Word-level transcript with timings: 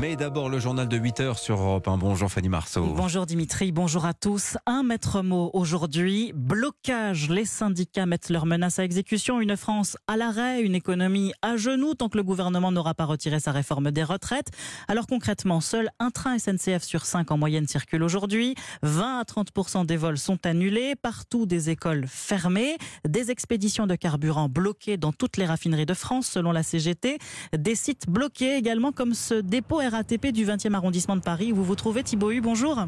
Mais 0.00 0.16
d'abord, 0.16 0.48
le 0.48 0.58
journal 0.58 0.88
de 0.88 0.96
8 0.96 1.20
heures 1.20 1.38
sur 1.38 1.60
Europe 1.60 1.86
1. 1.86 1.98
Bonjour 1.98 2.30
Fanny 2.30 2.48
Marceau. 2.48 2.94
Bonjour 2.96 3.26
Dimitri, 3.26 3.70
bonjour 3.70 4.06
à 4.06 4.14
tous. 4.14 4.56
Un 4.66 4.82
maître 4.82 5.22
mot 5.22 5.50
aujourd'hui, 5.52 6.32
blocage. 6.34 7.28
Les 7.28 7.44
syndicats 7.44 8.06
mettent 8.06 8.30
leurs 8.30 8.46
menaces 8.46 8.78
à 8.78 8.84
exécution. 8.84 9.40
Une 9.40 9.56
France 9.56 9.96
à 10.08 10.16
l'arrêt, 10.16 10.62
une 10.62 10.74
économie 10.74 11.32
à 11.42 11.56
genoux 11.56 11.94
tant 11.94 12.08
que 12.08 12.16
le 12.16 12.24
gouvernement 12.24 12.72
n'aura 12.72 12.94
pas 12.94 13.04
retiré 13.04 13.40
sa 13.40 13.52
réforme 13.52 13.92
des 13.92 14.02
retraites. 14.02 14.48
Alors 14.88 15.06
concrètement, 15.06 15.60
seul 15.60 15.90
un 16.00 16.10
train 16.10 16.38
SNCF 16.38 16.82
sur 16.82 17.04
5 17.04 17.30
en 17.30 17.38
moyenne 17.38 17.68
circule 17.68 18.02
aujourd'hui. 18.02 18.54
20 18.82 19.20
à 19.20 19.22
30% 19.22 19.86
des 19.86 19.96
vols 19.96 20.18
sont 20.18 20.44
annulés. 20.44 20.94
Partout 20.96 21.46
des 21.46 21.70
écoles 21.70 22.06
fermées. 22.08 22.78
Des 23.06 23.30
expéditions 23.30 23.86
de 23.86 23.94
carburant 23.94 24.48
bloquées 24.48 24.96
dans 24.96 25.12
toutes 25.12 25.36
les 25.36 25.46
raffineries 25.46 25.86
de 25.86 25.94
France 25.94 26.26
selon 26.26 26.52
la 26.52 26.62
CGT. 26.62 27.18
Des 27.56 27.74
sites 27.74 28.08
bloqués 28.08 28.56
également 28.56 28.90
comme 28.90 29.14
ce 29.14 29.34
dépôt 29.34 29.82
RATP 29.88 30.28
du 30.28 30.46
20e 30.46 30.74
arrondissement 30.74 31.16
de 31.16 31.20
Paris 31.20 31.52
où 31.52 31.56
vous 31.56 31.64
vous 31.64 31.74
trouvez. 31.74 32.02
Thibaut 32.02 32.30
Hu, 32.30 32.40
bonjour. 32.40 32.86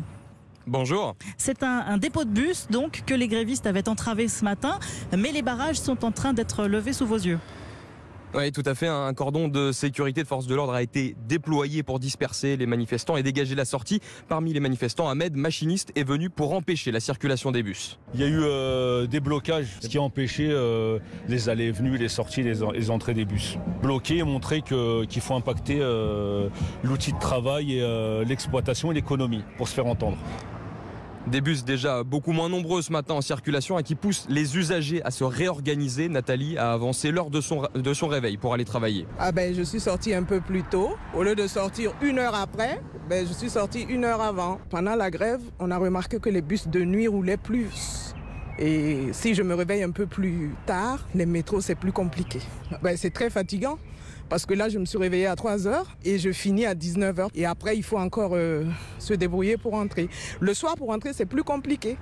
Bonjour. 0.67 1.15
C'est 1.39 1.63
un, 1.63 1.85
un, 1.87 1.97
dépôt 1.97 2.25
de 2.25 2.31
bus 2.31 2.67
donc 2.71 3.03
que 3.07 3.15
les 3.15 3.29
grévistes 3.29 3.67
avaient 3.67 3.89
entravé 3.89 4.27
ce 4.29 4.45
matin, 4.45 4.81
mais 5.17 5.31
les 5.31 5.43
barrages 5.43 5.79
sont 5.79 6.05
en 6.05 6.11
train 6.11 6.33
d'être 6.33 6.67
levés 6.67 6.93
sous 6.93 7.07
vos 7.07 7.17
yeux. 7.17 7.39
Oui, 8.35 8.53
tout 8.53 8.63
à 8.67 8.75
fait. 8.75 8.89
Un 8.89 9.15
cordon 9.15 9.49
de 9.49 9.73
sécurité 9.73 10.23
de 10.23 10.29
force 10.29 10.47
de 10.47 10.55
l'ordre 10.55 10.75
a 10.75 10.83
été 10.83 11.17
déployé 11.29 11.83
pour 11.83 11.99
disperser 11.99 12.57
les 12.57 12.67
manifestants 12.67 13.17
et 13.17 13.23
dégager 13.23 13.55
la 13.55 13.65
sortie. 13.65 14.01
Parmi 14.29 14.53
les 14.53 14.61
manifestants, 14.61 15.09
Ahmed, 15.09 15.37
machiniste, 15.37 15.93
est 15.97 16.05
venu 16.05 16.29
pour 16.29 16.53
empêcher 16.53 16.91
la 16.93 17.01
circulation 17.01 17.53
des 17.53 17.63
bus. 17.63 17.99
Il 18.15 18.21
y 18.21 18.25
a 18.25 18.27
eu 18.27 18.41
euh, 18.43 19.07
des 19.07 19.21
blocages, 19.21 19.69
ce 19.81 19.89
qui 19.89 19.99
a 19.99 20.03
empêché 20.03 20.49
euh, 20.51 20.99
les 21.29 21.49
allées 21.49 21.67
et 21.67 21.73
venues, 21.73 21.97
les 21.97 22.09
sorties, 22.09 22.43
les, 22.43 22.91
entrées 22.91 23.15
des 23.15 23.25
bus. 23.25 23.59
Bloquer 23.83 24.19
et 24.19 24.23
montrer 24.23 24.63
qu'il 24.63 25.21
faut 25.21 25.35
impacter 25.35 25.79
euh, 25.81 26.49
l'outil 26.83 27.13
de 27.13 27.19
travail 27.19 27.79
et 27.79 28.25
l'exploitation 28.25 28.91
et 28.91 28.95
l'économie 28.95 29.45
pour 29.57 29.69
se 29.69 29.75
faire 29.75 29.87
entendre. 29.87 30.19
Des 31.27 31.41
bus 31.41 31.65
déjà 31.65 32.05
beaucoup 32.05 32.31
moins 32.31 32.49
nombreux 32.49 32.83
ce 32.83 32.93
matin 32.93 33.15
en 33.15 33.21
circulation 33.21 33.79
et 33.79 33.83
qui 33.83 33.97
poussent 33.97 34.27
les 34.29 34.57
usagers 34.57 35.03
à 35.03 35.11
se 35.11 35.25
réorganiser. 35.25 36.09
Nathalie 36.09 36.57
a 36.57 36.73
avancé 36.73 37.11
l'heure 37.11 37.31
de 37.31 37.41
son, 37.41 38.09
réveil 38.09 38.37
pour 38.37 38.55
aller 38.55 38.65
travailler. 38.65 39.09
Ah 39.19 39.33
ben, 39.33 39.53
je 39.53 39.63
suis 39.63 39.81
sortie 39.81 40.15
un 40.15 40.23
peu 40.23 40.41
plus 40.41 40.63
tôt. 40.63 40.91
Au 41.15 41.25
lieu 41.25 41.35
de 41.35 41.49
sortir 41.49 41.93
une 42.01 42.21
heure 42.21 42.37
après, 42.37 42.81
ben, 43.09 43.27
je 43.27 43.33
suis 43.33 43.51
sortie 43.51 43.83
une 43.83 44.05
heure 44.05 44.21
avant. 44.21 44.59
Pendant 44.71 44.95
la 44.95 45.11
grève, 45.11 45.41
on 45.59 45.73
a 45.73 45.79
remarqué 45.79 46.21
que 46.21 46.31
les 46.31 46.43
bus 46.43 46.69
de 46.69 46.85
nuit 46.85 47.09
roulaient 47.09 47.37
plus. 47.37 48.15
Et 48.59 49.09
si 49.13 49.35
je 49.35 49.43
me 49.43 49.55
réveille 49.55 49.83
un 49.83 49.91
peu 49.91 50.07
plus 50.07 50.55
tard, 50.65 51.07
les 51.15 51.27
métros, 51.27 51.61
c'est 51.61 51.75
plus 51.75 51.93
compliqué. 51.93 52.41
Ben, 52.83 52.97
c'est 52.97 53.11
très 53.11 53.31
fatigant. 53.31 53.79
Parce 54.29 54.45
que 54.45 54.55
là, 54.55 54.69
je 54.69 54.79
me 54.79 54.85
suis 54.85 54.99
réveillée 54.99 55.27
à 55.27 55.37
3 55.37 55.69
heures 55.69 55.97
et 56.05 56.19
je 56.19 56.33
finis 56.33 56.67
à 56.67 56.75
19 56.75 57.21
heures. 57.21 57.31
Et 57.35 57.47
après, 57.47 57.77
il 57.77 57.85
faut 57.85 57.99
encore 57.99 58.33
euh, 58.35 58.65
se 58.99 59.15
débrouiller 59.15 59.57
pour 59.57 59.73
rentrer. 59.73 60.09
Le 60.41 60.53
soir, 60.53 60.75
pour 60.75 60.89
rentrer, 60.89 61.13
c'est 61.13 61.27
plus 61.27 61.45
compliqué. 61.45 61.97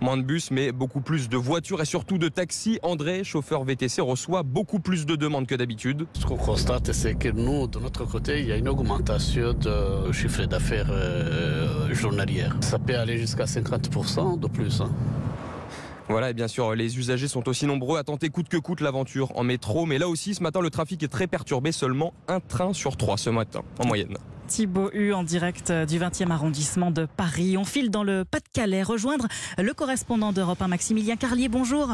Moins 0.00 0.16
de 0.16 0.22
bus, 0.22 0.50
mais 0.50 0.72
beaucoup 0.72 1.00
plus 1.00 1.28
de 1.28 1.36
voitures 1.36 1.80
et 1.80 1.84
surtout 1.84 2.18
de 2.18 2.28
taxis. 2.28 2.78
André, 2.82 3.24
chauffeur 3.24 3.64
VTC, 3.64 4.00
reçoit 4.00 4.42
beaucoup 4.42 4.80
plus 4.80 5.06
de 5.06 5.16
demandes 5.16 5.46
que 5.46 5.54
d'habitude. 5.54 6.06
Ce 6.14 6.26
qu'on 6.26 6.36
constate, 6.36 6.92
c'est 6.92 7.14
que 7.14 7.28
nous, 7.28 7.66
de 7.66 7.78
notre 7.78 8.04
côté, 8.04 8.40
il 8.40 8.46
y 8.46 8.52
a 8.52 8.56
une 8.56 8.68
augmentation 8.68 9.52
de 9.52 10.12
chiffre 10.12 10.44
d'affaires 10.44 10.90
euh, 10.90 11.92
journalière. 11.94 12.56
Ça 12.60 12.78
peut 12.78 12.96
aller 12.96 13.18
jusqu'à 13.18 13.44
50% 13.44 14.38
de 14.38 14.46
plus. 14.46 14.80
Hein. 14.80 14.90
Voilà, 16.08 16.30
et 16.30 16.34
bien 16.34 16.48
sûr, 16.48 16.74
les 16.74 16.98
usagers 16.98 17.28
sont 17.28 17.48
aussi 17.48 17.66
nombreux 17.66 17.98
à 17.98 18.04
tenter 18.04 18.28
coûte 18.28 18.48
que 18.48 18.56
coûte 18.56 18.80
l'aventure 18.80 19.36
en 19.36 19.44
métro. 19.44 19.86
Mais 19.86 19.98
là 19.98 20.08
aussi, 20.08 20.34
ce 20.34 20.42
matin, 20.42 20.60
le 20.60 20.70
trafic 20.70 21.02
est 21.02 21.08
très 21.08 21.26
perturbé. 21.26 21.72
Seulement 21.72 22.12
un 22.28 22.40
train 22.40 22.72
sur 22.72 22.96
trois 22.96 23.16
ce 23.16 23.30
matin, 23.30 23.62
en 23.78 23.86
moyenne. 23.86 24.16
Thibaut 24.52 24.90
Hu 24.92 25.14
en 25.14 25.22
direct 25.22 25.72
du 25.72 25.98
20e 25.98 26.30
arrondissement 26.30 26.90
de 26.90 27.06
Paris. 27.06 27.56
On 27.56 27.64
file 27.64 27.88
dans 27.88 28.04
le 28.04 28.26
Pas-de-Calais 28.26 28.82
rejoindre 28.82 29.26
le 29.56 29.72
correspondant 29.72 30.30
d'Europe 30.30 30.60
1, 30.60 30.68
Maximilien 30.68 31.16
Carlier. 31.16 31.48
Bonjour. 31.48 31.88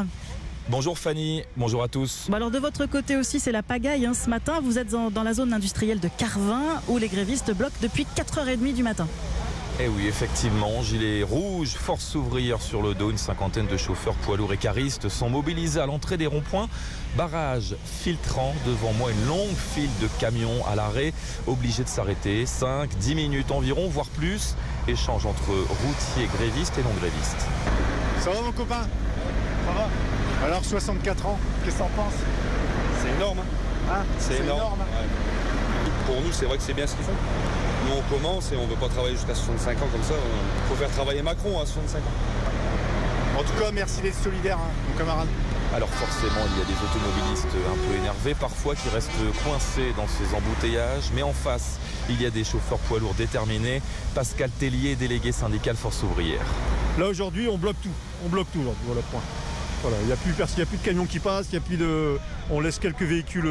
Bonjour 0.67 0.99
Fanny, 0.99 1.43
bonjour 1.55 1.81
à 1.83 1.87
tous. 1.87 2.25
Bon 2.27 2.35
alors 2.35 2.51
de 2.51 2.59
votre 2.59 2.85
côté 2.85 3.15
aussi, 3.15 3.39
c'est 3.39 3.53
la 3.53 3.63
pagaille 3.63 4.05
hein, 4.05 4.13
ce 4.13 4.29
matin. 4.29 4.59
Vous 4.61 4.77
êtes 4.77 4.89
dans 4.89 5.23
la 5.23 5.33
zone 5.33 5.53
industrielle 5.53 6.01
de 6.01 6.09
Carvin 6.17 6.81
où 6.89 6.97
les 6.97 7.07
grévistes 7.07 7.55
bloquent 7.55 7.79
depuis 7.81 8.05
4h30 8.17 8.73
du 8.73 8.83
matin. 8.83 9.07
Eh 9.81 9.87
oui, 9.87 10.07
effectivement, 10.07 10.81
gilet 10.81 11.23
rouge, 11.23 11.69
force 11.69 12.13
ouvrière 12.15 12.61
sur 12.61 12.81
le 12.81 12.93
dos, 12.93 13.11
une 13.11 13.17
cinquantaine 13.17 13.65
de 13.65 13.77
chauffeurs 13.77 14.13
poids 14.15 14.35
lourds 14.35 14.51
et 14.51 14.57
caristes 14.57 15.07
sont 15.07 15.29
mobilisés 15.29 15.79
à 15.79 15.85
l'entrée 15.85 16.17
des 16.17 16.27
ronds-points. 16.27 16.67
Barrage 17.15 17.77
filtrant 17.85 18.53
devant 18.65 18.91
moi 18.91 19.09
une 19.11 19.25
longue 19.25 19.55
file 19.55 19.89
de 20.01 20.09
camions 20.19 20.65
à 20.69 20.75
l'arrêt, 20.75 21.13
obligés 21.47 21.85
de 21.85 21.87
s'arrêter 21.87 22.45
5, 22.45 22.89
10 22.97 23.15
minutes 23.15 23.51
environ, 23.51 23.87
voire 23.87 24.07
plus. 24.07 24.55
Échange 24.89 25.25
entre 25.25 25.47
routiers, 25.47 26.27
grévistes 26.35 26.77
et 26.77 26.83
non-grévistes. 26.83 27.47
Ça 28.19 28.31
va 28.31 28.41
mon 28.41 28.51
copain? 28.51 28.81
Ça 29.65 29.71
va? 29.71 30.45
Alors 30.45 30.65
64 30.65 31.25
ans, 31.25 31.39
qu'est-ce 31.63 31.75
que 31.75 31.79
t'en 31.79 31.89
penses? 31.95 32.19
C'est 33.01 33.15
énorme. 33.15 33.39
Hein 33.89 34.03
c'est 34.17 34.39
énorme. 34.39 34.59
énorme. 34.59 34.79
Ouais. 34.79 36.05
Pour 36.05 36.21
nous, 36.21 36.33
c'est 36.33 36.45
vrai 36.45 36.57
que 36.57 36.63
c'est 36.63 36.73
bien 36.73 36.85
ce 36.85 36.95
qu'ils 36.95 37.05
font. 37.05 37.68
Nous, 37.89 37.95
on 37.95 38.15
commence 38.15 38.51
et 38.51 38.55
on 38.55 38.65
ne 38.65 38.69
veut 38.69 38.75
pas 38.75 38.87
travailler 38.87 39.15
jusqu'à 39.15 39.33
65 39.33 39.81
ans 39.81 39.87
comme 39.91 40.03
ça. 40.03 40.13
Il 40.13 40.69
faut 40.69 40.75
faire 40.75 40.91
travailler 40.91 41.23
Macron 41.23 41.59
à 41.59 41.65
65 41.65 41.97
ans. 41.97 43.39
En 43.39 43.43
tout 43.43 43.53
cas, 43.59 43.71
merci 43.71 44.01
d'être 44.01 44.21
solidaire, 44.21 44.57
hein, 44.57 44.69
mon 44.87 44.95
camarade. 44.95 45.27
Alors 45.73 45.89
forcément, 45.89 46.45
il 46.51 46.59
y 46.59 46.61
a 46.61 46.65
des 46.65 46.73
automobilistes 46.73 47.47
un 47.47 47.87
peu 47.87 47.97
énervés 47.97 48.35
parfois 48.35 48.75
qui 48.75 48.89
restent 48.89 49.09
coincés 49.43 49.93
dans 49.97 50.07
ces 50.07 50.35
embouteillages. 50.35 51.09
Mais 51.15 51.23
en 51.23 51.33
face, 51.33 51.79
il 52.09 52.21
y 52.21 52.27
a 52.27 52.29
des 52.29 52.43
chauffeurs 52.43 52.77
poids 52.79 52.99
lourds 52.99 53.15
déterminés. 53.15 53.81
Pascal 54.13 54.51
Tellier, 54.51 54.95
délégué 54.95 55.31
syndical 55.31 55.75
Force 55.75 56.03
ouvrière. 56.03 56.45
Là, 56.99 57.07
aujourd'hui, 57.07 57.47
on 57.47 57.57
bloque 57.57 57.81
tout. 57.81 57.89
On 58.23 58.29
bloque 58.29 58.51
tout, 58.53 58.59
aujourd'hui. 58.59 58.83
Voilà, 58.85 59.01
point. 59.09 59.21
Voilà, 59.81 59.97
il 60.01 60.07
n'y 60.07 60.13
a, 60.13 60.15
plus, 60.15 60.33
il 60.33 60.59
y 60.59 60.61
a 60.61 60.65
plus 60.65 60.77
de 60.77 60.83
camions 60.83 61.05
qui 61.05 61.19
passent, 61.19 61.47
il 61.51 61.55
y 61.55 61.57
a 61.57 61.61
plus 61.61 61.77
de... 61.77 62.19
on 62.51 62.59
laisse 62.59 62.77
quelques 62.77 63.01
véhicules 63.01 63.47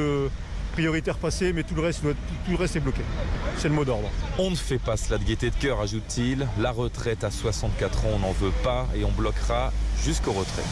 prioritaires 0.79 1.19
passer, 1.19 1.53
mais 1.53 1.65
tout 1.65 1.75
le 1.75 1.83
reste, 1.83 2.03
tout 2.03 2.53
le 2.53 2.57
reste 2.57 2.77
est 2.77 2.81
bloqué. 2.81 3.03
C'est 3.57 3.69
le 3.69 3.75
mot 3.75 3.85
d'ordre. 3.85 4.09
On 4.39 4.49
ne 4.49 4.55
fait 4.55 4.79
pas 4.79 4.97
cela 4.97 5.19
de 5.19 5.25
gaieté 5.25 5.51
de 5.51 5.57
cœur, 5.57 5.81
ajoute-t-il. 5.81 6.47
La 6.61 6.71
retraite 6.71 7.25
à 7.25 7.33
64 7.33 8.05
ans, 8.05 8.11
on 8.15 8.19
n'en 8.21 8.31
veut 8.31 8.53
pas 8.63 8.87
et 8.95 9.05
on 9.05 9.11
bloquera 9.11 9.73
jusqu'au 10.03 10.33
retrait. 10.33 10.65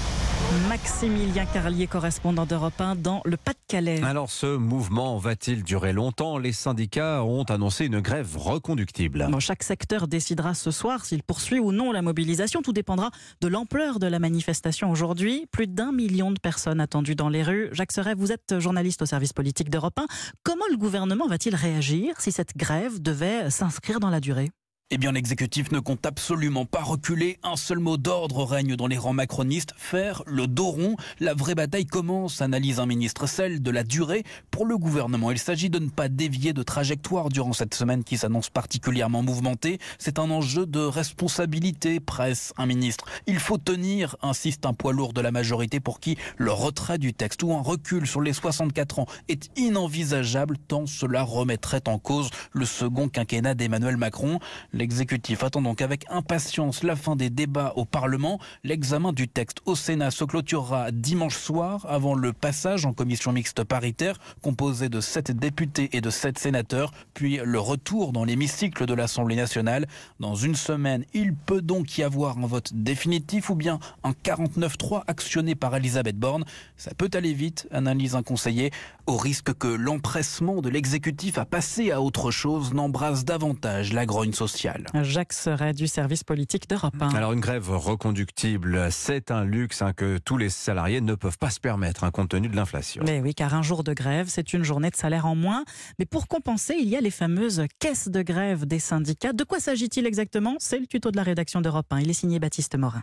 Maximilien 0.69 1.45
Carlier, 1.47 1.87
correspondant 1.87 2.47
d'Europe 2.47 2.81
1 2.81 2.97
dans 2.97 3.21
le 3.25 3.37
Pas-de-Calais. 3.37 4.03
Alors 4.03 4.31
ce 4.31 4.57
mouvement 4.57 5.19
va-t-il 5.19 5.65
durer 5.65 5.93
longtemps? 5.93 6.39
Les 6.39 6.53
syndicats 6.53 7.25
ont 7.25 7.43
annoncé 7.45 7.87
une 7.87 8.01
grève 8.01 8.37
reconductible. 8.37 9.27
Bon, 9.29 9.41
chaque 9.41 9.63
secteur 9.63 10.07
décidera 10.07 10.55
ce 10.55 10.71
soir 10.71 11.05
s'il 11.05 11.23
poursuit 11.23 11.59
ou 11.59 11.73
non 11.73 11.91
la 11.91 12.03
mobilisation. 12.03 12.63
Tout 12.63 12.73
dépendra 12.73 13.11
de 13.41 13.49
l'ampleur 13.49 13.99
de 13.99 14.07
la 14.07 14.19
manifestation 14.19 14.91
aujourd'hui. 14.91 15.47
Plus 15.51 15.67
d'un 15.67 15.91
million 15.91 16.31
de 16.31 16.39
personnes 16.39 16.81
attendues 16.81 17.17
dans 17.17 17.29
les 17.29 17.43
rues. 17.43 17.69
Jacques 17.73 17.93
Serret, 17.93 18.15
vous 18.15 18.31
êtes 18.31 18.61
journaliste 18.61 19.03
au 19.03 19.07
service 19.07 19.33
politique 19.33 19.71
d'Europe 19.71 19.99
1. 19.99 20.07
Comment 20.45 20.67
le 20.71 20.77
gouvernement 20.77 21.27
va-t-il 21.27 21.57
réagir 21.57 22.21
si 22.21 22.31
cette 22.31 22.57
grève 22.57 23.03
devait 23.03 23.51
s'inscrire 23.51 24.01
dans 24.01 24.11
la 24.11 24.21
durée? 24.21 24.51
Eh 24.93 24.99
bien, 24.99 25.11
l'exécutif 25.11 25.73
ne 25.73 25.81
compte 25.81 26.07
absolument 26.07 26.65
pas 26.65 26.81
reculer. 26.81 27.41
Un 27.43 27.57
seul 27.57 27.81
mot 27.81 27.97
d'ordre 27.97 28.45
règne 28.45 28.77
dans 28.77 28.87
les 28.87 28.97
rangs 28.97 29.13
macronistes 29.13 29.75
faire 29.77 30.23
le 30.27 30.47
dos 30.47 30.71
rond. 30.71 30.95
La 31.19 31.35
vraie 31.35 31.57
bataille 31.57 31.87
commence, 31.87 32.41
analyse 32.41 32.79
un 32.79 32.87
ministre, 32.87 33.27
celle 33.27 33.61
de 33.61 33.71
la 33.73 33.83
durée. 33.83 34.23
Pour 34.53 34.65
le 34.65 34.79
gouvernement, 34.79 35.33
il 35.33 35.41
s'agit 35.41 35.71
de 35.71 35.81
ne 35.81 35.89
pas 35.89 36.09
dévier 36.09 36.53
de 36.53 36.63
trajectoire 36.63 37.31
durant 37.31 37.53
cette 37.53 37.75
semaine 37.75 38.05
qui 38.05 38.17
s'annonce 38.17 38.49
particulièrement 38.49 39.25
mouvementée. 39.25 39.81
C'est 39.99 40.21
un 40.21 40.31
enjeu 40.31 40.67
de 40.67 40.79
responsabilité, 40.79 41.99
presse 41.99 42.53
un 42.57 42.67
ministre. 42.67 43.07
Il 43.27 43.41
faut 43.41 43.59
tenir, 43.59 44.15
insiste 44.23 44.67
un 44.67 44.73
poids 44.73 44.93
lourd 44.93 45.13
de 45.13 45.21
la 45.21 45.33
majorité 45.33 45.81
pour 45.81 45.99
qui 45.99 46.17
le 46.37 46.53
retrait 46.53 46.99
du 46.99 47.13
texte 47.13 47.43
ou 47.43 47.53
un 47.53 47.61
recul 47.61 48.07
sur 48.07 48.21
les 48.21 48.33
64 48.33 49.01
ans 49.01 49.07
est 49.27 49.51
inenvisageable 49.59 50.59
tant 50.59 50.87
cela 50.87 51.25
remettrait 51.25 51.89
en 51.89 51.99
cause 51.99 52.31
le 52.53 52.67
second 52.67 53.09
quinquennat 53.09 53.55
d'Emmanuel 53.55 53.97
Macron. 53.97 54.39
L'exécutif 54.77 55.43
attend 55.43 55.63
donc 55.63 55.81
avec 55.81 56.05
impatience 56.11 56.83
la 56.83 56.97
fin 56.97 57.17
des 57.17 57.31
débats 57.31 57.73
au 57.77 57.87
Parlement. 57.87 58.39
L'examen 58.63 59.15
du 59.15 59.27
texte 59.27 59.61
au 59.65 59.75
Sénat 59.75 60.11
se 60.11 60.23
clôturera 60.25 60.91
dimanche 60.91 61.39
soir 61.39 61.87
avant 61.89 62.15
le 62.15 62.35
passage 62.35 62.85
en 62.85 62.93
commission 62.93 63.33
mixte 63.33 63.65
paritaire 63.65 64.19
composée 64.43 64.91
de 64.91 65.01
7 65.01 65.31
députés 65.31 65.89
et 65.95 66.03
de 66.03 66.11
7 66.11 66.39
sénateurs, 66.39 66.93
puis 67.15 67.41
le 67.43 67.59
retour 67.59 68.13
dans 68.13 68.25
l'hémicycle 68.25 68.85
de 68.85 68.93
l'Assemblée 68.93 69.37
nationale. 69.37 69.87
Dans 70.21 70.35
une 70.35 70.55
semaine, 70.55 71.07
il 71.15 71.35
peut 71.35 71.63
donc 71.63 71.97
y 71.97 72.03
avoir 72.03 72.37
un 72.37 72.47
vote 72.47 72.75
définitif 72.75 73.49
ou 73.49 73.55
bien 73.55 73.79
un 74.05 74.11
49-3 74.11 75.05
actionné 75.07 75.55
par 75.55 75.75
Elisabeth 75.75 76.19
Borne. 76.19 76.45
Ça 76.77 76.93
peut 76.93 77.11
aller 77.15 77.33
vite, 77.33 77.67
analyse 77.71 78.15
un 78.15 78.23
conseiller. 78.23 78.73
au 79.07 79.17
risque 79.17 79.55
que 79.55 79.69
l'empressement 79.69 80.61
de 80.61 80.69
l'exécutif 80.69 81.39
à 81.39 81.45
passer 81.45 81.93
à 81.93 82.03
autre 82.03 82.31
chose 82.31 82.75
n'embrasse 82.75 83.25
davantage 83.25 83.93
la 83.93 84.05
grogne 84.05 84.33
sociale. 84.33 84.66
Jacques 85.03 85.33
Serret 85.33 85.73
du 85.73 85.87
service 85.87 86.25
politique 86.25 86.69
d'Europe 86.69 86.95
1. 87.01 87.15
Alors 87.15 87.33
une 87.33 87.41
grève 87.41 87.71
reconductible, 87.71 88.89
c'est 88.91 89.31
un 89.31 89.45
luxe 89.45 89.83
hein, 89.83 89.93
que 89.93 90.19
tous 90.19 90.37
les 90.37 90.49
salariés 90.49 91.01
ne 91.01 91.15
peuvent 91.15 91.39
pas 91.39 91.51
se 91.51 91.61
permettre 91.61 92.05
hein, 92.05 92.11
compte 92.11 92.31
tenu 92.31 92.49
de 92.49 92.57
l'inflation. 92.57 93.03
Mais 93.07 93.21
oui, 93.21 93.35
car 93.35 93.55
un 93.55 93.63
jour 93.63 93.85
de 93.85 93.93
grève, 93.93 94.27
c'est 94.29 94.53
une 94.53 94.63
journée 94.63 94.91
de 94.91 94.97
salaire 94.97 95.27
en 95.27 95.35
moins. 95.35 95.65
Mais 95.99 96.07
pour 96.07 96.29
compenser, 96.29 96.75
il 96.79 96.89
y 96.89 96.97
a 96.97 97.01
les 97.01 97.11
fameuses 97.11 97.65
caisses 97.79 98.09
de 98.09 98.23
grève 98.23 98.67
des 98.67 98.79
syndicats. 98.79 99.33
De 99.33 99.45
quoi 99.45 99.61
s'agit-il 99.61 100.07
exactement? 100.07 100.57
C'est 100.59 100.79
le 100.79 100.87
tuto 100.87 101.11
de 101.11 101.17
la 101.17 101.23
rédaction 101.23 101.61
d'Europe 101.61 101.87
1. 101.91 102.01
Il 102.01 102.11
est 102.11 102.15
signé 102.15 102.39
Baptiste 102.39 102.77
Morin. 102.77 103.03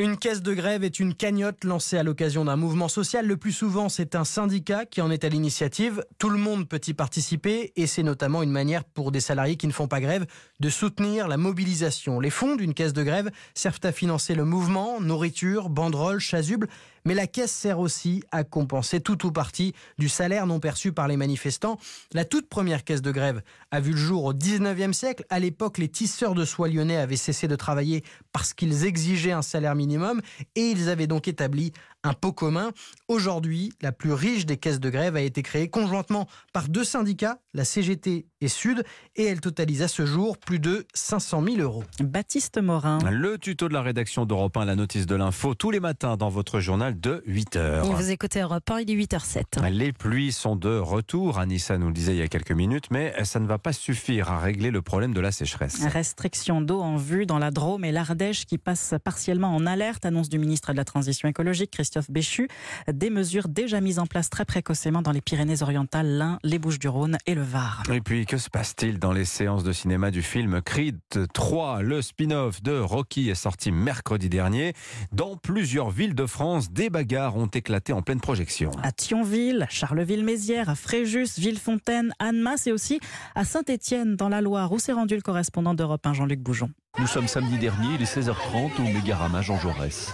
Une 0.00 0.16
caisse 0.16 0.42
de 0.42 0.54
grève 0.54 0.82
est 0.82 0.98
une 0.98 1.14
cagnotte 1.14 1.62
lancée 1.62 1.96
à 1.96 2.02
l'occasion 2.02 2.44
d'un 2.44 2.56
mouvement 2.56 2.88
social. 2.88 3.28
Le 3.28 3.36
plus 3.36 3.52
souvent, 3.52 3.88
c'est 3.88 4.16
un 4.16 4.24
syndicat 4.24 4.86
qui 4.86 5.00
en 5.00 5.08
est 5.08 5.22
à 5.22 5.28
l'initiative. 5.28 6.04
Tout 6.18 6.30
le 6.30 6.36
monde 6.36 6.68
peut 6.68 6.80
y 6.84 6.94
participer 6.94 7.72
et 7.76 7.86
c'est 7.86 8.02
notamment 8.02 8.42
une 8.42 8.50
manière 8.50 8.82
pour 8.82 9.12
des 9.12 9.20
salariés 9.20 9.54
qui 9.54 9.68
ne 9.68 9.72
font 9.72 9.86
pas 9.86 10.00
grève 10.00 10.26
de 10.58 10.68
soutenir 10.68 11.28
la 11.28 11.36
mobilisation. 11.36 12.18
Les 12.18 12.30
fonds 12.30 12.56
d'une 12.56 12.74
caisse 12.74 12.92
de 12.92 13.04
grève 13.04 13.30
servent 13.54 13.78
à 13.84 13.92
financer 13.92 14.34
le 14.34 14.44
mouvement, 14.44 15.00
nourriture, 15.00 15.68
banderoles, 15.68 16.18
chasubles, 16.18 16.66
mais 17.04 17.14
la 17.14 17.26
caisse 17.26 17.52
sert 17.52 17.78
aussi 17.78 18.22
à 18.32 18.44
compenser 18.44 19.00
tout 19.00 19.26
ou 19.26 19.32
partie 19.32 19.74
du 19.98 20.08
salaire 20.08 20.46
non 20.46 20.60
perçu 20.60 20.92
par 20.92 21.08
les 21.08 21.16
manifestants. 21.16 21.78
La 22.12 22.24
toute 22.24 22.48
première 22.48 22.84
caisse 22.84 23.02
de 23.02 23.10
grève 23.10 23.42
a 23.70 23.80
vu 23.80 23.92
le 23.92 23.96
jour 23.96 24.24
au 24.24 24.32
19e 24.32 24.92
siècle. 24.92 25.24
À 25.30 25.38
l'époque, 25.38 25.78
les 25.78 25.88
tisseurs 25.88 26.34
de 26.34 26.44
soie 26.44 26.68
lyonnais 26.68 26.96
avaient 26.96 27.16
cessé 27.16 27.48
de 27.48 27.56
travailler 27.56 28.04
parce 28.32 28.54
qu'ils 28.54 28.84
exigeaient 28.84 29.32
un 29.32 29.42
salaire 29.42 29.74
minimum 29.74 30.20
et 30.56 30.62
ils 30.62 30.88
avaient 30.88 31.06
donc 31.06 31.28
établi 31.28 31.72
un 32.04 32.12
pot 32.12 32.32
commun. 32.32 32.70
Aujourd'hui, 33.08 33.72
la 33.80 33.92
plus 33.92 34.12
riche 34.12 34.46
des 34.46 34.56
caisses 34.56 34.78
de 34.78 34.90
grève 34.90 35.16
a 35.16 35.20
été 35.20 35.42
créée 35.42 35.68
conjointement 35.68 36.28
par 36.52 36.68
deux 36.68 36.84
syndicats, 36.84 37.38
la 37.54 37.64
CGT 37.64 38.26
et 38.40 38.48
Sud, 38.48 38.84
et 39.16 39.24
elle 39.24 39.40
totalise 39.40 39.82
à 39.82 39.88
ce 39.88 40.06
jour 40.06 40.38
plus 40.38 40.58
de 40.58 40.86
500 40.94 41.42
000 41.44 41.56
euros. 41.58 41.84
Baptiste 42.00 42.60
Morin. 42.60 42.98
Le 43.10 43.38
tuto 43.38 43.68
de 43.68 43.74
la 43.74 43.82
rédaction 43.82 44.26
d'Europe 44.26 44.56
1, 44.56 44.66
la 44.66 44.76
notice 44.76 45.06
de 45.06 45.16
l'info, 45.16 45.54
tous 45.54 45.70
les 45.70 45.80
matins 45.80 46.16
dans 46.16 46.28
votre 46.28 46.60
journal 46.60 47.00
de 47.00 47.24
8h. 47.26 47.82
Vous 47.82 48.10
écoutez 48.10 48.40
Europe 48.40 48.70
1, 48.70 48.80
il 48.80 48.90
est 48.90 49.06
8h07. 49.06 49.68
Les 49.70 49.92
pluies 49.92 50.32
sont 50.32 50.56
de 50.56 50.76
retour, 50.76 51.38
Anissa 51.38 51.78
nous 51.78 51.86
le 51.88 51.92
disait 51.94 52.12
il 52.12 52.18
y 52.18 52.22
a 52.22 52.28
quelques 52.28 52.52
minutes, 52.52 52.90
mais 52.90 53.14
ça 53.24 53.40
ne 53.40 53.46
va 53.46 53.58
pas 53.58 53.72
suffire 53.72 54.30
à 54.30 54.38
régler 54.38 54.70
le 54.70 54.82
problème 54.82 55.14
de 55.14 55.20
la 55.20 55.32
sécheresse. 55.32 55.82
Restriction 55.86 56.60
d'eau 56.60 56.80
en 56.80 56.96
vue 56.96 57.24
dans 57.24 57.38
la 57.38 57.50
Drôme 57.50 57.84
et 57.84 57.92
l'Ardèche 57.92 58.44
qui 58.44 58.58
passent 58.58 58.94
partiellement 59.02 59.54
en 59.54 59.64
alerte, 59.66 60.04
annonce 60.04 60.28
du 60.28 60.38
ministre 60.38 60.72
de 60.72 60.76
la 60.76 60.84
Transition 60.84 61.28
écologique, 61.28 61.70
Christophe 61.94 62.10
Béchu. 62.10 62.48
Des 62.92 63.08
mesures 63.08 63.46
déjà 63.46 63.80
mises 63.80 64.00
en 64.00 64.06
place 64.06 64.28
très 64.28 64.44
précocement 64.44 65.00
dans 65.00 65.12
les 65.12 65.20
Pyrénées-Orientales, 65.20 66.18
l'Ain, 66.18 66.40
les 66.42 66.58
Bouches-du-Rhône 66.58 67.18
et 67.26 67.36
le 67.36 67.42
Var. 67.42 67.84
Et 67.92 68.00
puis, 68.00 68.26
que 68.26 68.36
se 68.36 68.50
passe-t-il 68.50 68.98
dans 68.98 69.12
les 69.12 69.24
séances 69.24 69.62
de 69.62 69.70
cinéma 69.70 70.10
du 70.10 70.20
film 70.20 70.60
Creed 70.60 70.98
3 71.32 71.82
Le 71.82 72.02
spin-off 72.02 72.62
de 72.64 72.76
Rocky 72.76 73.30
est 73.30 73.36
sorti 73.36 73.70
mercredi 73.70 74.28
dernier. 74.28 74.72
Dans 75.12 75.36
plusieurs 75.36 75.90
villes 75.90 76.16
de 76.16 76.26
France, 76.26 76.72
des 76.72 76.90
bagarres 76.90 77.36
ont 77.36 77.46
éclaté 77.46 77.92
en 77.92 78.02
pleine 78.02 78.20
projection. 78.20 78.72
À 78.82 78.90
Thionville, 78.90 79.68
Charleville-Mézières, 79.70 80.70
à 80.70 80.74
Fréjus, 80.74 81.38
Villefontaine, 81.38 82.12
Annemasse 82.18 82.66
et 82.66 82.72
aussi 82.72 82.98
à 83.36 83.44
Saint-Étienne 83.44 84.16
dans 84.16 84.28
la 84.28 84.40
Loire 84.40 84.72
où 84.72 84.80
s'est 84.80 84.92
rendu 84.92 85.14
le 85.14 85.22
correspondant 85.22 85.74
d'Europe 85.74 86.04
1 86.04 86.14
Jean-Luc 86.14 86.40
Boujon. 86.40 86.70
Nous 86.98 87.06
sommes 87.08 87.26
samedi 87.26 87.58
dernier, 87.58 87.94
il 87.94 88.02
est 88.02 88.04
16h30 88.04 88.78
au 88.78 88.82
Mégarama 88.82 89.42
Jean 89.42 89.58
Jaurès. 89.58 90.12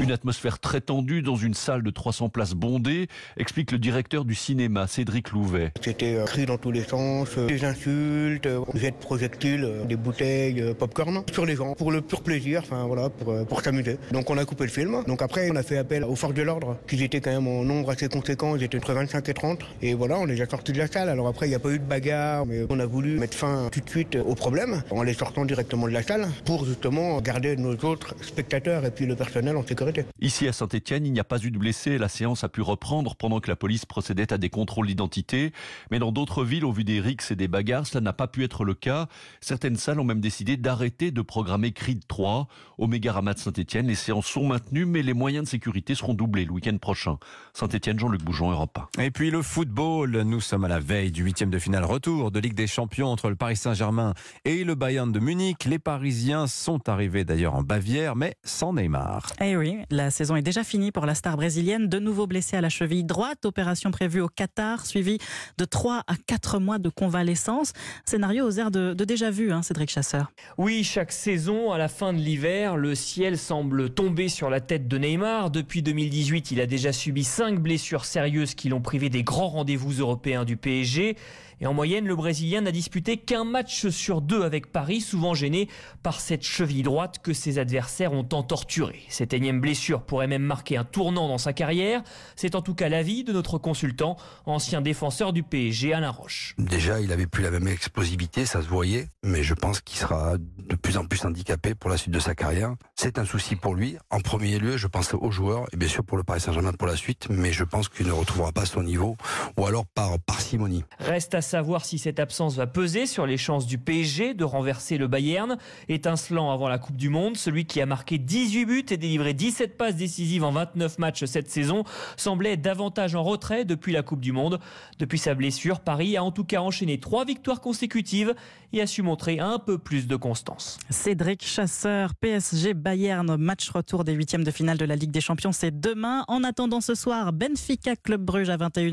Une 0.00 0.10
atmosphère 0.10 0.58
très 0.58 0.80
tendue 0.80 1.22
dans 1.22 1.36
une 1.36 1.54
salle 1.54 1.82
de 1.82 1.90
300 1.90 2.28
places 2.28 2.54
bondées, 2.54 3.06
explique 3.36 3.70
le 3.70 3.78
directeur 3.78 4.24
du 4.24 4.34
cinéma, 4.34 4.86
Cédric 4.86 5.30
Louvet. 5.30 5.72
C'était 5.80 6.16
euh, 6.16 6.24
cri 6.24 6.44
dans 6.46 6.58
tous 6.58 6.72
les 6.72 6.82
sens, 6.82 7.28
euh, 7.38 7.46
des 7.46 7.64
insultes, 7.64 8.46
euh, 8.46 8.64
jets 8.74 8.90
de 8.90 8.96
projectiles, 8.96 9.64
euh, 9.64 9.84
des 9.84 9.94
bouteilles, 9.96 10.60
euh, 10.60 10.74
popcorn 10.74 11.22
sur 11.32 11.46
les 11.46 11.54
gens, 11.54 11.74
pour 11.74 11.92
le 11.92 12.00
pur 12.00 12.22
plaisir, 12.22 12.62
enfin 12.64 12.84
voilà, 12.86 13.10
pour, 13.10 13.46
pour 13.46 13.60
s'amuser. 13.60 13.98
Donc 14.10 14.28
on 14.30 14.38
a 14.38 14.44
coupé 14.44 14.64
le 14.64 14.70
film. 14.70 15.04
Donc 15.06 15.22
après, 15.22 15.50
on 15.52 15.56
a 15.56 15.62
fait 15.62 15.76
appel 15.76 16.02
aux 16.04 16.16
forces 16.16 16.34
de 16.34 16.42
l'ordre, 16.42 16.78
qui 16.88 17.02
étaient 17.04 17.20
quand 17.20 17.30
même 17.30 17.46
en 17.46 17.62
nombre 17.62 17.90
assez 17.90 18.08
conséquent, 18.08 18.56
ils 18.56 18.62
étaient 18.64 18.78
entre 18.78 18.94
25 18.94 19.28
et 19.28 19.34
30. 19.34 19.41
Et 19.80 19.94
voilà, 19.94 20.18
on 20.18 20.24
les 20.24 20.40
a 20.40 20.48
sortis 20.48 20.72
de 20.72 20.78
la 20.78 20.86
salle. 20.86 21.08
Alors 21.08 21.26
après, 21.26 21.46
il 21.46 21.48
n'y 21.48 21.54
a 21.54 21.58
pas 21.58 21.70
eu 21.70 21.78
de 21.78 21.84
bagarre, 21.84 22.46
mais 22.46 22.64
on 22.68 22.78
a 22.78 22.86
voulu 22.86 23.18
mettre 23.18 23.36
fin 23.36 23.68
tout 23.72 23.80
de 23.80 23.88
suite 23.88 24.16
au 24.16 24.34
problème 24.34 24.82
en 24.90 25.02
les 25.02 25.14
sortant 25.14 25.44
directement 25.44 25.88
de 25.88 25.92
la 25.92 26.02
salle 26.02 26.28
pour 26.44 26.64
justement 26.64 27.20
garder 27.20 27.56
nos 27.56 27.74
autres 27.84 28.14
spectateurs 28.22 28.84
et 28.84 28.90
puis 28.90 29.06
le 29.06 29.16
personnel 29.16 29.56
en 29.56 29.66
sécurité. 29.66 30.04
Ici 30.20 30.46
à 30.46 30.52
Saint-Etienne, 30.52 31.06
il 31.06 31.12
n'y 31.12 31.20
a 31.20 31.24
pas 31.24 31.42
eu 31.42 31.50
de 31.50 31.58
blessés. 31.58 31.98
La 31.98 32.08
séance 32.08 32.44
a 32.44 32.48
pu 32.48 32.62
reprendre 32.62 33.16
pendant 33.16 33.40
que 33.40 33.50
la 33.50 33.56
police 33.56 33.84
procédait 33.84 34.32
à 34.32 34.38
des 34.38 34.48
contrôles 34.48 34.86
d'identité. 34.86 35.52
Mais 35.90 35.98
dans 35.98 36.12
d'autres 36.12 36.44
villes, 36.44 36.64
au 36.64 36.72
vu 36.72 36.84
des 36.84 37.00
rixes 37.00 37.32
et 37.32 37.36
des 37.36 37.48
bagarres, 37.48 37.86
cela 37.86 38.00
n'a 38.00 38.12
pas 38.12 38.28
pu 38.28 38.44
être 38.44 38.64
le 38.64 38.74
cas. 38.74 39.08
Certaines 39.40 39.76
salles 39.76 39.98
ont 39.98 40.04
même 40.04 40.20
décidé 40.20 40.56
d'arrêter 40.56 41.10
de 41.10 41.22
programmer 41.22 41.72
Creed 41.72 42.06
3. 42.06 42.46
Au 42.78 42.86
Mégarama 42.86 43.34
de 43.34 43.38
Saint-Etienne, 43.40 43.88
les 43.88 43.94
séances 43.96 44.26
sont 44.26 44.46
maintenues, 44.46 44.86
mais 44.86 45.02
les 45.02 45.14
moyens 45.14 45.44
de 45.44 45.48
sécurité 45.48 45.94
seront 45.94 46.14
doublés 46.14 46.44
le 46.44 46.52
week-end 46.52 46.76
prochain. 46.78 47.18
Saint-Etienne, 47.54 47.98
Jean-Luc 47.98 48.22
Bougeon, 48.22 48.50
Europe 48.50 48.78
1. 48.98 49.02
Et 49.02 49.10
puis 49.10 49.31
le 49.32 49.40
football, 49.40 50.10
nous 50.26 50.42
sommes 50.42 50.64
à 50.64 50.68
la 50.68 50.78
veille 50.78 51.10
du 51.10 51.22
huitième 51.22 51.48
de 51.48 51.58
finale 51.58 51.86
retour 51.86 52.30
de 52.30 52.38
Ligue 52.38 52.52
des 52.52 52.66
Champions 52.66 53.08
entre 53.08 53.30
le 53.30 53.34
Paris 53.34 53.56
Saint-Germain 53.56 54.12
et 54.44 54.62
le 54.62 54.74
Bayern 54.74 55.10
de 55.10 55.18
Munich. 55.20 55.64
Les 55.64 55.78
Parisiens 55.78 56.46
sont 56.46 56.86
arrivés 56.86 57.24
d'ailleurs 57.24 57.54
en 57.54 57.62
Bavière, 57.62 58.14
mais 58.14 58.34
sans 58.44 58.74
Neymar. 58.74 59.32
Eh 59.40 59.56
oui, 59.56 59.78
la 59.88 60.10
saison 60.10 60.36
est 60.36 60.42
déjà 60.42 60.64
finie 60.64 60.92
pour 60.92 61.06
la 61.06 61.14
star 61.14 61.38
brésilienne, 61.38 61.88
de 61.88 61.98
nouveau 61.98 62.26
blessée 62.26 62.58
à 62.58 62.60
la 62.60 62.68
cheville 62.68 63.04
droite, 63.04 63.46
opération 63.46 63.90
prévue 63.90 64.20
au 64.20 64.28
Qatar, 64.28 64.84
suivie 64.84 65.16
de 65.56 65.64
3 65.64 66.02
à 66.06 66.14
4 66.26 66.58
mois 66.58 66.78
de 66.78 66.90
convalescence. 66.90 67.72
Scénario 68.04 68.46
aux 68.46 68.58
airs 68.58 68.70
de, 68.70 68.92
de 68.92 69.04
déjà 69.06 69.30
vu, 69.30 69.50
hein, 69.50 69.62
Cédric 69.62 69.88
Chasseur. 69.88 70.30
Oui, 70.58 70.84
chaque 70.84 71.10
saison, 71.10 71.72
à 71.72 71.78
la 71.78 71.88
fin 71.88 72.12
de 72.12 72.18
l'hiver, 72.18 72.76
le 72.76 72.94
ciel 72.94 73.38
semble 73.38 73.88
tomber 73.88 74.28
sur 74.28 74.50
la 74.50 74.60
tête 74.60 74.88
de 74.88 74.98
Neymar. 74.98 75.50
Depuis 75.50 75.80
2018, 75.80 76.50
il 76.50 76.60
a 76.60 76.66
déjà 76.66 76.92
subi 76.92 77.24
5 77.24 77.58
blessures 77.60 78.04
sérieuses 78.04 78.54
qui 78.54 78.68
l'ont 78.68 78.82
privé 78.82 79.08
des 79.08 79.21
grands 79.22 79.48
rendez-vous 79.48 79.92
européens 79.92 80.44
du 80.44 80.56
PSG. 80.56 81.16
Et 81.62 81.66
en 81.66 81.74
moyenne, 81.74 82.06
le 82.06 82.16
Brésilien 82.16 82.62
n'a 82.62 82.72
disputé 82.72 83.18
qu'un 83.18 83.44
match 83.44 83.86
sur 83.86 84.20
deux 84.20 84.42
avec 84.42 84.72
Paris, 84.72 85.00
souvent 85.00 85.32
gêné 85.32 85.68
par 86.02 86.20
cette 86.20 86.42
cheville 86.42 86.82
droite 86.82 87.20
que 87.22 87.32
ses 87.32 87.60
adversaires 87.60 88.12
ont 88.12 88.24
tant 88.24 88.42
torturé. 88.42 89.02
Cette 89.08 89.32
énième 89.32 89.60
blessure 89.60 90.02
pourrait 90.02 90.26
même 90.26 90.42
marquer 90.42 90.76
un 90.76 90.82
tournant 90.82 91.28
dans 91.28 91.38
sa 91.38 91.52
carrière. 91.52 92.02
C'est 92.34 92.56
en 92.56 92.62
tout 92.62 92.74
cas 92.74 92.88
l'avis 92.88 93.22
de 93.22 93.32
notre 93.32 93.58
consultant, 93.58 94.16
ancien 94.44 94.80
défenseur 94.80 95.32
du 95.32 95.44
PSG, 95.44 95.94
Alain 95.94 96.10
Roche. 96.10 96.56
Déjà, 96.58 97.00
il 97.00 97.12
avait 97.12 97.28
plus 97.28 97.44
la 97.44 97.52
même 97.52 97.68
explosivité, 97.68 98.44
ça 98.44 98.60
se 98.60 98.66
voyait, 98.66 99.06
mais 99.22 99.44
je 99.44 99.54
pense 99.54 99.80
qu'il 99.80 99.98
sera 99.98 100.38
de 100.38 100.74
plus 100.74 100.96
en 100.96 101.04
plus 101.04 101.24
handicapé 101.24 101.76
pour 101.76 101.90
la 101.90 101.96
suite 101.96 102.12
de 102.12 102.18
sa 102.18 102.34
carrière. 102.34 102.74
C'est 102.96 103.20
un 103.20 103.24
souci 103.24 103.54
pour 103.54 103.76
lui. 103.76 103.96
En 104.10 104.18
premier 104.18 104.58
lieu, 104.58 104.76
je 104.76 104.88
pense 104.88 105.14
aux 105.14 105.30
joueurs 105.30 105.66
et 105.72 105.76
bien 105.76 105.88
sûr 105.88 106.02
pour 106.02 106.16
le 106.16 106.24
Paris 106.24 106.40
Saint-Germain 106.40 106.72
pour 106.72 106.88
la 106.88 106.96
suite, 106.96 107.28
mais 107.30 107.52
je 107.52 107.62
pense 107.62 107.88
qu'il 107.88 108.08
ne 108.08 108.12
retrouvera 108.12 108.50
pas 108.50 108.66
son 108.66 108.82
niveau 108.82 109.11
ou 109.56 109.66
alors 109.66 109.86
par 109.86 110.18
parcimonie. 110.20 110.84
Reste 110.98 111.34
à 111.34 111.42
savoir 111.42 111.84
si 111.84 111.98
cette 111.98 112.20
absence 112.20 112.56
va 112.56 112.66
peser 112.66 113.06
sur 113.06 113.26
les 113.26 113.36
chances 113.36 113.66
du 113.66 113.78
PSG 113.78 114.34
de 114.34 114.44
renverser 114.44 114.98
le 114.98 115.08
Bayern. 115.08 115.58
Étincelant 115.88 116.50
avant 116.50 116.68
la 116.68 116.78
Coupe 116.78 116.96
du 116.96 117.08
Monde, 117.08 117.36
celui 117.36 117.64
qui 117.64 117.80
a 117.80 117.86
marqué 117.86 118.18
18 118.18 118.64
buts 118.64 118.86
et 118.90 118.96
délivré 118.96 119.34
17 119.34 119.76
passes 119.76 119.96
décisives 119.96 120.44
en 120.44 120.52
29 120.52 120.98
matchs 120.98 121.24
cette 121.24 121.50
saison 121.50 121.84
semblait 122.16 122.56
davantage 122.56 123.14
en 123.14 123.22
retrait 123.22 123.64
depuis 123.64 123.92
la 123.92 124.02
Coupe 124.02 124.20
du 124.20 124.32
Monde. 124.32 124.58
Depuis 124.98 125.18
sa 125.18 125.34
blessure, 125.34 125.80
Paris 125.80 126.16
a 126.16 126.24
en 126.24 126.30
tout 126.30 126.44
cas 126.44 126.60
enchaîné 126.60 126.98
trois 126.98 127.24
victoires 127.24 127.60
consécutives 127.60 128.34
et 128.72 128.80
a 128.80 128.86
su 128.86 129.02
montrer 129.02 129.38
un 129.38 129.58
peu 129.58 129.78
plus 129.78 130.06
de 130.06 130.16
constance. 130.16 130.78
Cédric 130.90 131.44
Chasseur, 131.44 132.14
PSG 132.14 132.74
Bayern, 132.74 133.36
match 133.36 133.68
retour 133.70 134.04
des 134.04 134.12
huitièmes 134.12 134.44
de 134.44 134.50
finale 134.50 134.78
de 134.78 134.84
la 134.84 134.96
Ligue 134.96 135.10
des 135.10 135.20
Champions, 135.20 135.52
c'est 135.52 135.78
demain. 135.78 136.24
En 136.28 136.42
attendant 136.44 136.80
ce 136.80 136.94
soir, 136.94 137.32
Benfica 137.32 137.96
Club 137.96 138.22
Bruges 138.22 138.50
à 138.50 138.56
21h 138.56 138.91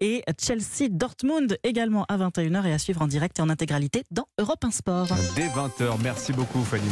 et 0.00 0.22
Chelsea 0.38 0.88
Dortmund 0.90 1.58
également 1.62 2.04
à 2.08 2.16
21h 2.16 2.66
et 2.66 2.72
à 2.72 2.78
suivre 2.78 3.02
en 3.02 3.06
direct 3.06 3.38
et 3.38 3.42
en 3.42 3.48
intégralité 3.50 4.04
dans 4.10 4.26
Europe 4.38 4.64
1 4.64 4.70
Sport. 4.70 5.08
Dès 5.36 5.48
20h, 5.48 5.96
merci 6.02 6.32
beaucoup 6.32 6.62
Fanny 6.62 6.88